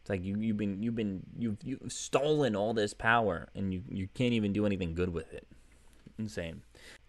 It's 0.01 0.09
like 0.09 0.23
you 0.23 0.37
you've 0.37 0.57
been 0.57 0.83
you've 0.83 0.95
been 0.95 1.23
you've 1.37 1.57
you've 1.63 1.91
stolen 1.91 2.55
all 2.55 2.73
this 2.73 2.93
power 2.93 3.47
and 3.55 3.73
you, 3.73 3.83
you 3.89 4.07
can't 4.13 4.33
even 4.33 4.51
do 4.51 4.65
anything 4.65 4.95
good 4.95 5.13
with 5.13 5.31
it. 5.33 5.47
Insane 6.21 6.61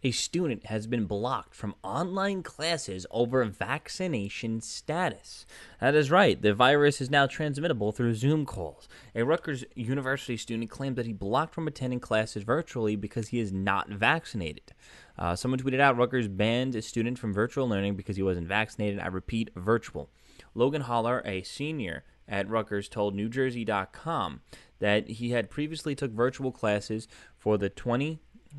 a 0.02 0.10
student 0.10 0.66
has 0.66 0.86
been 0.86 1.04
blocked 1.04 1.54
from 1.54 1.74
online 1.84 2.42
classes 2.42 3.06
over 3.10 3.44
vaccination 3.44 4.60
status. 4.60 5.46
That 5.80 5.94
is 5.94 6.10
right, 6.10 6.40
the 6.40 6.54
virus 6.54 7.00
is 7.00 7.10
now 7.10 7.26
transmittable 7.26 7.92
through 7.92 8.14
Zoom 8.14 8.44
calls. 8.44 8.88
A 9.14 9.24
Rutgers 9.24 9.64
University 9.76 10.36
student 10.36 10.70
claimed 10.70 10.96
that 10.96 11.06
he 11.06 11.12
blocked 11.12 11.54
from 11.54 11.68
attending 11.68 12.00
classes 12.00 12.42
virtually 12.42 12.96
because 12.96 13.28
he 13.28 13.38
is 13.38 13.52
not 13.52 13.88
vaccinated. 13.88 14.72
Uh, 15.16 15.36
someone 15.36 15.60
tweeted 15.60 15.80
out 15.80 15.96
Rutgers 15.96 16.26
banned 16.26 16.74
a 16.74 16.82
student 16.82 17.18
from 17.18 17.32
virtual 17.32 17.68
learning 17.68 17.94
because 17.94 18.16
he 18.16 18.22
wasn't 18.22 18.48
vaccinated. 18.48 18.98
I 18.98 19.06
repeat, 19.06 19.50
virtual. 19.54 20.10
Logan 20.54 20.82
Holler, 20.82 21.22
a 21.24 21.42
senior 21.42 22.04
at 22.26 22.48
Rutgers, 22.48 22.88
told 22.88 23.14
NewJersey.com 23.14 24.40
that 24.80 25.08
he 25.08 25.30
had 25.30 25.48
previously 25.48 25.94
took 25.94 26.10
virtual 26.10 26.50
classes 26.50 27.06
for 27.38 27.56
the 27.56 27.68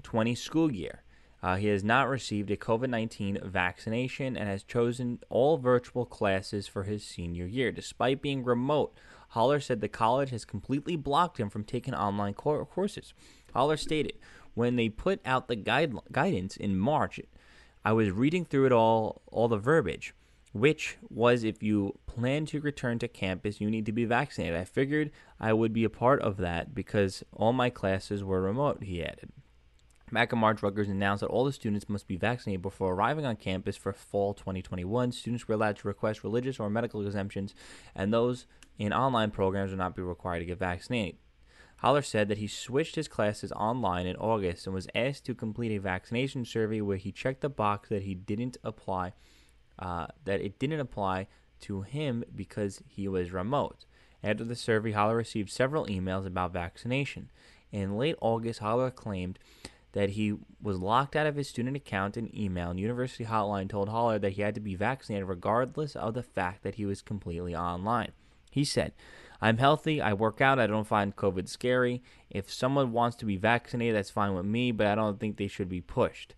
2020 0.01 0.35
school 0.35 0.71
year. 0.71 1.03
Uh, 1.41 1.57
he 1.57 1.67
has 1.67 1.83
not 1.83 2.07
received 2.07 2.50
a 2.51 2.55
COVID 2.55 2.89
19 2.89 3.39
vaccination 3.43 4.38
and 4.38 4.47
has 4.47 4.63
chosen 4.63 5.19
all 5.29 5.57
virtual 5.57 6.05
classes 6.05 6.67
for 6.67 6.83
his 6.83 7.03
senior 7.03 7.45
year. 7.45 7.71
Despite 7.71 8.21
being 8.21 8.45
remote, 8.45 8.97
Holler 9.29 9.59
said 9.59 9.81
the 9.81 9.89
college 9.89 10.29
has 10.29 10.45
completely 10.45 10.95
blocked 10.95 11.39
him 11.39 11.50
from 11.50 11.65
taking 11.65 11.93
online 11.93 12.33
courses. 12.33 13.13
Holler 13.53 13.75
stated, 13.75 14.13
When 14.53 14.77
they 14.77 14.88
put 14.88 15.19
out 15.25 15.50
the 15.50 15.57
guide- 15.57 15.95
guidance 16.12 16.55
in 16.55 16.77
March, 16.77 17.19
I 17.83 17.91
was 17.91 18.12
reading 18.12 18.45
through 18.45 18.67
it 18.67 18.71
all, 18.71 19.21
all 19.29 19.50
the 19.50 19.57
verbiage, 19.57 20.13
which 20.53 20.97
was 21.09 21.43
if 21.43 21.62
you 21.62 21.97
plan 22.05 22.45
to 22.45 22.62
return 22.62 23.00
to 23.00 23.07
campus, 23.09 23.59
you 23.59 23.69
need 23.69 23.85
to 23.88 23.91
be 23.91 24.05
vaccinated. 24.05 24.57
I 24.57 24.63
figured 24.63 25.12
I 25.41 25.51
would 25.51 25.73
be 25.73 25.83
a 25.83 25.89
part 25.89 26.21
of 26.21 26.38
that 26.38 26.73
because 26.73 27.23
all 27.33 27.51
my 27.51 27.69
classes 27.69 28.23
were 28.23 28.41
remote, 28.41 28.83
he 28.83 29.03
added. 29.03 29.31
Back 30.13 30.32
Rutgers 30.32 30.89
announced 30.89 31.22
that 31.22 31.27
all 31.27 31.43
the 31.43 31.51
students 31.51 31.89
must 31.89 32.08
be 32.08 32.17
vaccinated 32.17 32.62
before 32.62 32.93
arriving 32.93 33.25
on 33.25 33.36
campus 33.36 33.75
for 33.75 33.91
fall 33.91 34.36
2021. 34.36 35.12
Students 35.12 35.48
were 35.48 35.55
allowed 35.55 35.77
to 35.77 35.88
request 35.88 36.24
religious 36.24 36.60
or 36.60 36.70
medical 36.70 37.03
exemptions, 37.05 37.55
and 37.96 38.13
those 38.13 38.46
in 38.77 38.93
online 38.93 39.32
programs 39.32 39.72
would 39.72 39.79
not 39.79 39.96
be 39.96 40.03
required 40.03 40.39
to 40.39 40.46
get 40.46 40.60
vaccinated. 40.60 41.17
Holler 41.77 42.03
said 42.03 42.27
that 42.29 42.38
he 42.38 42.48
switched 42.48 42.96
his 42.96 43.08
classes 43.08 43.51
online 43.53 44.05
in 44.05 44.15
August 44.17 44.67
and 44.67 44.74
was 44.75 44.88
asked 44.93 45.25
to 45.25 45.34
complete 45.34 45.75
a 45.75 45.79
vaccination 45.79 46.46
survey 46.46 46.79
where 46.79 46.98
he 46.98 47.12
checked 47.12 47.41
the 47.41 47.50
box 47.50 47.89
that 47.89 48.03
he 48.03 48.13
didn't 48.13 48.55
apply, 48.63 49.13
uh, 49.79 50.08
that 50.25 50.41
it 50.41 50.60
didn't 50.60 50.79
apply 50.79 51.27
to 51.62 51.82
him 51.82 52.24
because 52.36 52.84
he 52.88 53.08
was 53.08 53.32
remote. 53.32 53.86
After 54.24 54.43
the 54.43 54.55
survey, 54.55 54.91
Holler 54.91 55.17
received 55.17 55.50
several 55.50 55.88
emails 55.88 56.25
about 56.25 56.53
vaccination. 56.53 57.32
In 57.72 57.98
late 57.98 58.15
August, 58.22 58.60
Holler 58.60 58.91
claimed 58.91 59.39
that 59.93 60.12
he 60.12 60.35
was 60.62 60.79
locked 60.79 61.15
out 61.15 61.27
of 61.27 61.35
his 61.35 61.47
student 61.47 61.77
account 61.77 62.17
and 62.17 62.35
email, 62.35 62.69
and 62.69 62.79
University 62.79 63.25
Hotline 63.25 63.69
told 63.69 63.89
Holler 63.89 64.19
that 64.19 64.33
he 64.33 64.41
had 64.41 64.55
to 64.55 64.62
be 64.62 64.75
vaccinated 64.75 65.27
regardless 65.27 65.95
of 65.95 66.13
the 66.13 66.23
fact 66.23 66.63
that 66.63 66.75
he 66.75 66.85
was 66.85 67.01
completely 67.01 67.55
online. 67.55 68.12
He 68.51 68.65
said, 68.65 68.93
I'm 69.41 69.57
healthy, 69.57 70.01
I 70.01 70.13
work 70.13 70.41
out, 70.41 70.59
I 70.59 70.67
don't 70.67 70.88
find 70.88 71.15
COVID 71.15 71.47
scary. 71.47 72.01
If 72.29 72.51
someone 72.51 72.91
wants 72.91 73.17
to 73.17 73.25
be 73.25 73.38
vaccinated, 73.38 73.95
that's 73.95 74.09
fine 74.09 74.33
with 74.33 74.45
me, 74.45 74.71
but 74.71 74.88
I 74.88 74.95
don't 74.95 75.19
think 75.19 75.38
they 75.38 75.47
should 75.47 75.69
be 75.69 75.81
pushed. 75.81 76.35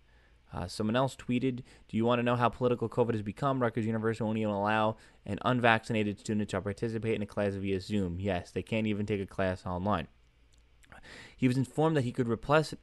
Uh, 0.52 0.66
someone 0.66 0.96
else 0.96 1.16
tweeted, 1.16 1.62
Do 1.88 1.96
you 1.96 2.04
want 2.04 2.18
to 2.18 2.22
know 2.22 2.36
how 2.36 2.48
political 2.48 2.88
COVID 2.88 3.12
has 3.12 3.22
become? 3.22 3.60
Rutgers 3.60 3.86
University 3.86 4.24
won't 4.24 4.38
even 4.38 4.52
allow 4.52 4.96
an 5.24 5.38
unvaccinated 5.44 6.18
student 6.18 6.48
to 6.50 6.60
participate 6.60 7.14
in 7.14 7.22
a 7.22 7.26
class 7.26 7.54
via 7.54 7.80
Zoom. 7.80 8.18
Yes, 8.20 8.50
they 8.50 8.62
can't 8.62 8.86
even 8.86 9.06
take 9.06 9.20
a 9.20 9.26
class 9.26 9.66
online. 9.66 10.08
He 11.36 11.48
was 11.48 11.56
informed 11.56 11.96
that 11.96 12.04
he 12.04 12.12
could 12.12 12.28
request, 12.28 12.74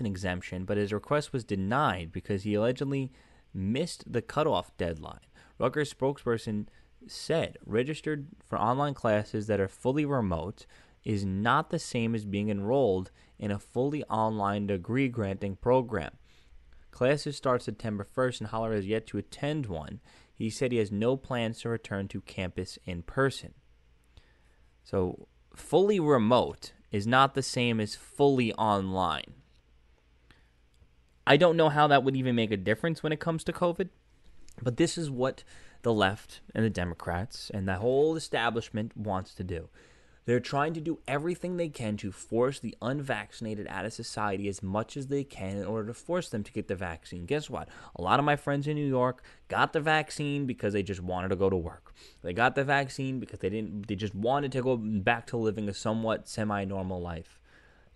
an 0.00 0.06
exemption, 0.06 0.64
but 0.64 0.76
his 0.76 0.92
request 0.92 1.32
was 1.32 1.44
denied 1.44 2.12
because 2.12 2.42
he 2.42 2.54
allegedly 2.54 3.12
missed 3.52 4.10
the 4.10 4.22
cutoff 4.22 4.76
deadline. 4.76 5.20
Rutgers 5.58 5.92
spokesperson 5.92 6.66
said 7.06 7.58
registered 7.64 8.26
for 8.46 8.58
online 8.58 8.94
classes 8.94 9.46
that 9.46 9.60
are 9.60 9.68
fully 9.68 10.04
remote 10.04 10.66
is 11.04 11.24
not 11.24 11.70
the 11.70 11.78
same 11.78 12.14
as 12.14 12.24
being 12.24 12.50
enrolled 12.50 13.10
in 13.38 13.50
a 13.50 13.58
fully 13.58 14.04
online 14.04 14.66
degree 14.66 15.08
granting 15.08 15.56
program. 15.56 16.12
Classes 16.90 17.36
start 17.36 17.62
September 17.62 18.04
1st, 18.04 18.40
and 18.40 18.50
Holler 18.50 18.74
has 18.74 18.86
yet 18.86 19.06
to 19.06 19.18
attend 19.18 19.66
one. 19.66 20.00
He 20.34 20.50
said 20.50 20.72
he 20.72 20.78
has 20.78 20.92
no 20.92 21.16
plans 21.16 21.60
to 21.60 21.68
return 21.68 22.08
to 22.08 22.20
campus 22.20 22.78
in 22.84 23.02
person. 23.02 23.54
So, 24.82 25.28
fully 25.54 26.00
remote 26.00 26.72
is 26.92 27.06
not 27.06 27.34
the 27.34 27.42
same 27.42 27.80
as 27.80 27.94
fully 27.94 28.52
online. 28.54 29.34
I 31.26 31.36
don't 31.36 31.56
know 31.56 31.68
how 31.68 31.86
that 31.86 32.02
would 32.02 32.16
even 32.16 32.34
make 32.34 32.50
a 32.50 32.56
difference 32.56 33.02
when 33.02 33.12
it 33.12 33.20
comes 33.20 33.44
to 33.44 33.52
COVID, 33.52 33.88
but 34.62 34.76
this 34.76 34.98
is 34.98 35.10
what 35.10 35.44
the 35.82 35.92
left 35.92 36.40
and 36.54 36.64
the 36.64 36.70
Democrats 36.70 37.50
and 37.52 37.68
the 37.68 37.76
whole 37.76 38.16
establishment 38.16 38.96
wants 38.96 39.34
to 39.34 39.44
do. 39.44 39.68
They're 40.26 40.40
trying 40.40 40.74
to 40.74 40.80
do 40.80 40.98
everything 41.08 41.56
they 41.56 41.68
can 41.68 41.96
to 41.98 42.12
force 42.12 42.60
the 42.60 42.76
unvaccinated 42.82 43.66
out 43.68 43.86
of 43.86 43.92
society 43.92 44.48
as 44.48 44.62
much 44.62 44.96
as 44.96 45.06
they 45.06 45.24
can 45.24 45.56
in 45.56 45.64
order 45.64 45.88
to 45.88 45.94
force 45.94 46.28
them 46.28 46.44
to 46.44 46.52
get 46.52 46.68
the 46.68 46.74
vaccine. 46.74 47.24
Guess 47.24 47.48
what? 47.48 47.68
A 47.96 48.02
lot 48.02 48.18
of 48.18 48.24
my 48.24 48.36
friends 48.36 48.66
in 48.66 48.76
New 48.76 48.86
York 48.86 49.22
got 49.48 49.72
the 49.72 49.80
vaccine 49.80 50.46
because 50.46 50.72
they 50.72 50.82
just 50.82 51.02
wanted 51.02 51.28
to 51.28 51.36
go 51.36 51.48
to 51.48 51.56
work. 51.56 51.94
They 52.22 52.32
got 52.32 52.54
the 52.54 52.64
vaccine 52.64 53.18
because 53.18 53.38
they 53.38 53.48
didn't 53.48 53.88
they 53.88 53.94
just 53.94 54.14
wanted 54.14 54.52
to 54.52 54.62
go 54.62 54.76
back 54.76 55.26
to 55.28 55.36
living 55.36 55.68
a 55.68 55.74
somewhat 55.74 56.28
semi-normal 56.28 57.00
life. 57.00 57.40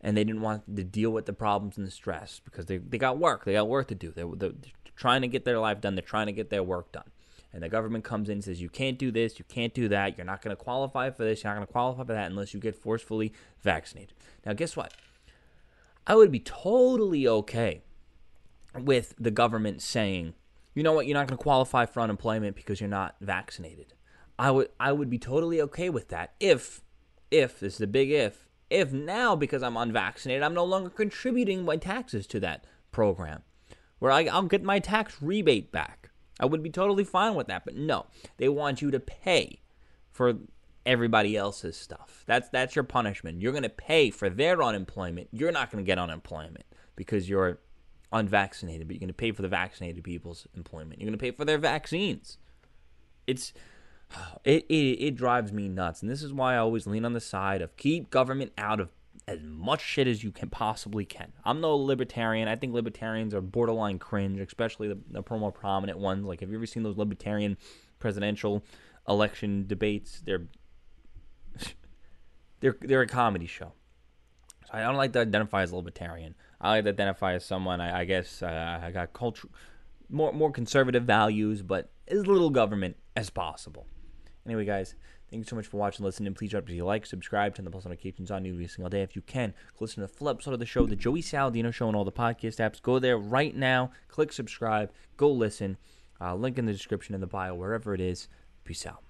And 0.00 0.16
they 0.16 0.24
didn't 0.24 0.42
want 0.42 0.76
to 0.76 0.84
deal 0.84 1.10
with 1.10 1.26
the 1.26 1.32
problems 1.32 1.78
and 1.78 1.86
the 1.86 1.90
stress 1.90 2.40
because 2.44 2.66
they, 2.66 2.76
they 2.76 2.98
got 2.98 3.18
work. 3.18 3.44
They 3.44 3.54
got 3.54 3.68
work 3.68 3.88
to 3.88 3.94
do. 3.94 4.10
They, 4.10 4.24
they're 4.36 4.52
trying 4.96 5.22
to 5.22 5.28
get 5.28 5.44
their 5.46 5.58
life 5.58 5.80
done. 5.80 5.94
They're 5.94 6.02
trying 6.02 6.26
to 6.26 6.32
get 6.32 6.50
their 6.50 6.62
work 6.62 6.92
done 6.92 7.10
and 7.54 7.62
the 7.62 7.68
government 7.68 8.02
comes 8.02 8.28
in 8.28 8.34
and 8.34 8.44
says 8.44 8.60
you 8.60 8.68
can't 8.68 8.98
do 8.98 9.12
this, 9.12 9.38
you 9.38 9.44
can't 9.48 9.72
do 9.72 9.88
that, 9.88 10.18
you're 10.18 10.26
not 10.26 10.42
going 10.42 10.54
to 10.54 10.62
qualify 10.62 11.08
for 11.10 11.24
this, 11.24 11.42
you're 11.42 11.52
not 11.52 11.56
going 11.56 11.66
to 11.66 11.72
qualify 11.72 12.02
for 12.04 12.12
that 12.12 12.30
unless 12.30 12.52
you 12.52 12.58
get 12.58 12.74
forcefully 12.74 13.32
vaccinated. 13.62 14.14
Now, 14.44 14.52
guess 14.52 14.76
what? 14.76 14.92
I 16.06 16.16
would 16.16 16.32
be 16.32 16.40
totally 16.40 17.28
okay 17.28 17.82
with 18.74 19.14
the 19.18 19.30
government 19.30 19.80
saying, 19.80 20.34
you 20.74 20.82
know 20.82 20.92
what, 20.92 21.06
you're 21.06 21.16
not 21.16 21.28
going 21.28 21.38
to 21.38 21.42
qualify 21.42 21.86
for 21.86 22.00
unemployment 22.00 22.56
because 22.56 22.80
you're 22.80 22.90
not 22.90 23.14
vaccinated. 23.20 23.94
I 24.36 24.50
would 24.50 24.68
I 24.80 24.90
would 24.90 25.08
be 25.08 25.18
totally 25.18 25.60
okay 25.62 25.88
with 25.88 26.08
that 26.08 26.34
if 26.40 26.80
if 27.30 27.60
this 27.60 27.76
is 27.76 27.80
a 27.80 27.86
big 27.86 28.10
if 28.10 28.48
if 28.68 28.92
now 28.92 29.36
because 29.36 29.62
I'm 29.62 29.76
unvaccinated 29.76 30.42
I'm 30.42 30.54
no 30.54 30.64
longer 30.64 30.90
contributing 30.90 31.64
my 31.64 31.76
taxes 31.76 32.26
to 32.28 32.40
that 32.40 32.64
program 32.90 33.42
where 34.00 34.10
I, 34.10 34.24
I'll 34.24 34.42
get 34.42 34.64
my 34.64 34.80
tax 34.80 35.22
rebate 35.22 35.70
back. 35.70 36.10
I 36.40 36.46
would 36.46 36.62
be 36.62 36.70
totally 36.70 37.04
fine 37.04 37.34
with 37.34 37.46
that, 37.46 37.64
but 37.64 37.76
no, 37.76 38.06
they 38.38 38.48
want 38.48 38.82
you 38.82 38.90
to 38.90 39.00
pay 39.00 39.60
for 40.10 40.34
everybody 40.84 41.36
else's 41.36 41.76
stuff. 41.76 42.24
That's 42.26 42.48
that's 42.48 42.74
your 42.74 42.84
punishment. 42.84 43.40
You're 43.40 43.52
going 43.52 43.62
to 43.62 43.68
pay 43.68 44.10
for 44.10 44.28
their 44.28 44.62
unemployment. 44.62 45.28
You're 45.32 45.52
not 45.52 45.70
going 45.70 45.84
to 45.84 45.86
get 45.86 45.98
unemployment 45.98 46.64
because 46.96 47.28
you're 47.28 47.58
unvaccinated, 48.12 48.86
but 48.86 48.94
you're 48.94 49.00
going 49.00 49.08
to 49.08 49.14
pay 49.14 49.32
for 49.32 49.42
the 49.42 49.48
vaccinated 49.48 50.04
people's 50.04 50.46
employment. 50.56 51.00
You're 51.00 51.08
going 51.08 51.18
to 51.18 51.22
pay 51.22 51.30
for 51.30 51.44
their 51.44 51.58
vaccines. 51.58 52.38
It's 53.26 53.52
it, 54.44 54.64
it 54.68 54.74
it 54.74 55.14
drives 55.16 55.52
me 55.52 55.68
nuts, 55.68 56.02
and 56.02 56.10
this 56.10 56.22
is 56.22 56.32
why 56.32 56.54
I 56.54 56.58
always 56.58 56.86
lean 56.86 57.04
on 57.04 57.12
the 57.12 57.20
side 57.20 57.62
of 57.62 57.76
keep 57.76 58.10
government 58.10 58.52
out 58.58 58.80
of 58.80 58.90
as 59.26 59.42
much 59.42 59.82
shit 59.82 60.06
as 60.06 60.22
you 60.22 60.30
can 60.30 60.50
possibly 60.50 61.04
can. 61.04 61.32
I'm 61.44 61.60
no 61.60 61.76
libertarian. 61.76 62.48
I 62.48 62.56
think 62.56 62.74
libertarians 62.74 63.34
are 63.34 63.40
borderline 63.40 63.98
cringe, 63.98 64.40
especially 64.40 64.88
the, 64.88 64.98
the 65.10 65.22
more 65.36 65.52
prominent 65.52 65.98
ones. 65.98 66.26
Like, 66.26 66.40
have 66.40 66.50
you 66.50 66.56
ever 66.56 66.66
seen 66.66 66.82
those 66.82 66.96
libertarian 66.96 67.56
presidential 67.98 68.64
election 69.08 69.66
debates? 69.66 70.20
They're 70.24 70.46
they're 72.60 72.76
they're 72.80 73.02
a 73.02 73.06
comedy 73.06 73.46
show. 73.46 73.72
So 74.66 74.70
I 74.74 74.80
don't 74.80 74.96
like 74.96 75.12
to 75.12 75.20
identify 75.20 75.62
as 75.62 75.72
libertarian. 75.72 76.34
I 76.60 76.70
like 76.70 76.84
to 76.84 76.90
identify 76.90 77.34
as 77.34 77.44
someone 77.44 77.80
I, 77.80 78.00
I 78.00 78.04
guess 78.04 78.42
uh, 78.42 78.80
I 78.82 78.90
got 78.90 79.12
culture 79.12 79.48
more 80.10 80.32
more 80.32 80.50
conservative 80.50 81.04
values, 81.04 81.62
but 81.62 81.90
as 82.08 82.26
little 82.26 82.50
government 82.50 82.96
as 83.16 83.30
possible. 83.30 83.86
Anyway, 84.46 84.64
guys, 84.64 84.94
thank 85.34 85.46
you 85.46 85.50
so 85.50 85.56
much 85.56 85.66
for 85.66 85.78
watching, 85.78 85.98
and 85.98 86.06
listening. 86.06 86.32
Please 86.32 86.50
drop 86.50 86.68
a 86.68 86.82
like, 86.82 87.04
subscribe, 87.04 87.54
turn 87.56 87.64
the 87.64 87.70
post 87.70 87.86
notifications 87.86 88.30
on 88.30 88.46
every 88.46 88.68
single 88.68 88.88
day 88.88 89.02
if 89.02 89.16
you 89.16 89.22
can. 89.22 89.52
Listen 89.80 89.96
to 89.96 90.00
the 90.02 90.16
full 90.16 90.28
episode 90.28 90.52
of 90.52 90.60
the 90.60 90.66
show, 90.66 90.86
the 90.86 90.94
Joey 90.94 91.22
Saladino 91.22 91.74
Show, 91.74 91.88
and 91.88 91.96
all 91.96 92.04
the 92.04 92.12
podcast 92.12 92.58
apps. 92.58 92.80
Go 92.80 93.00
there 93.00 93.18
right 93.18 93.54
now, 93.54 93.90
click 94.06 94.32
subscribe, 94.32 94.92
go 95.16 95.30
listen. 95.30 95.76
Uh, 96.20 96.36
link 96.36 96.56
in 96.56 96.66
the 96.66 96.72
description 96.72 97.16
in 97.16 97.20
the 97.20 97.26
bio, 97.26 97.54
wherever 97.54 97.92
it 97.94 98.00
is. 98.00 98.28
Peace 98.64 98.86
out. 98.86 99.03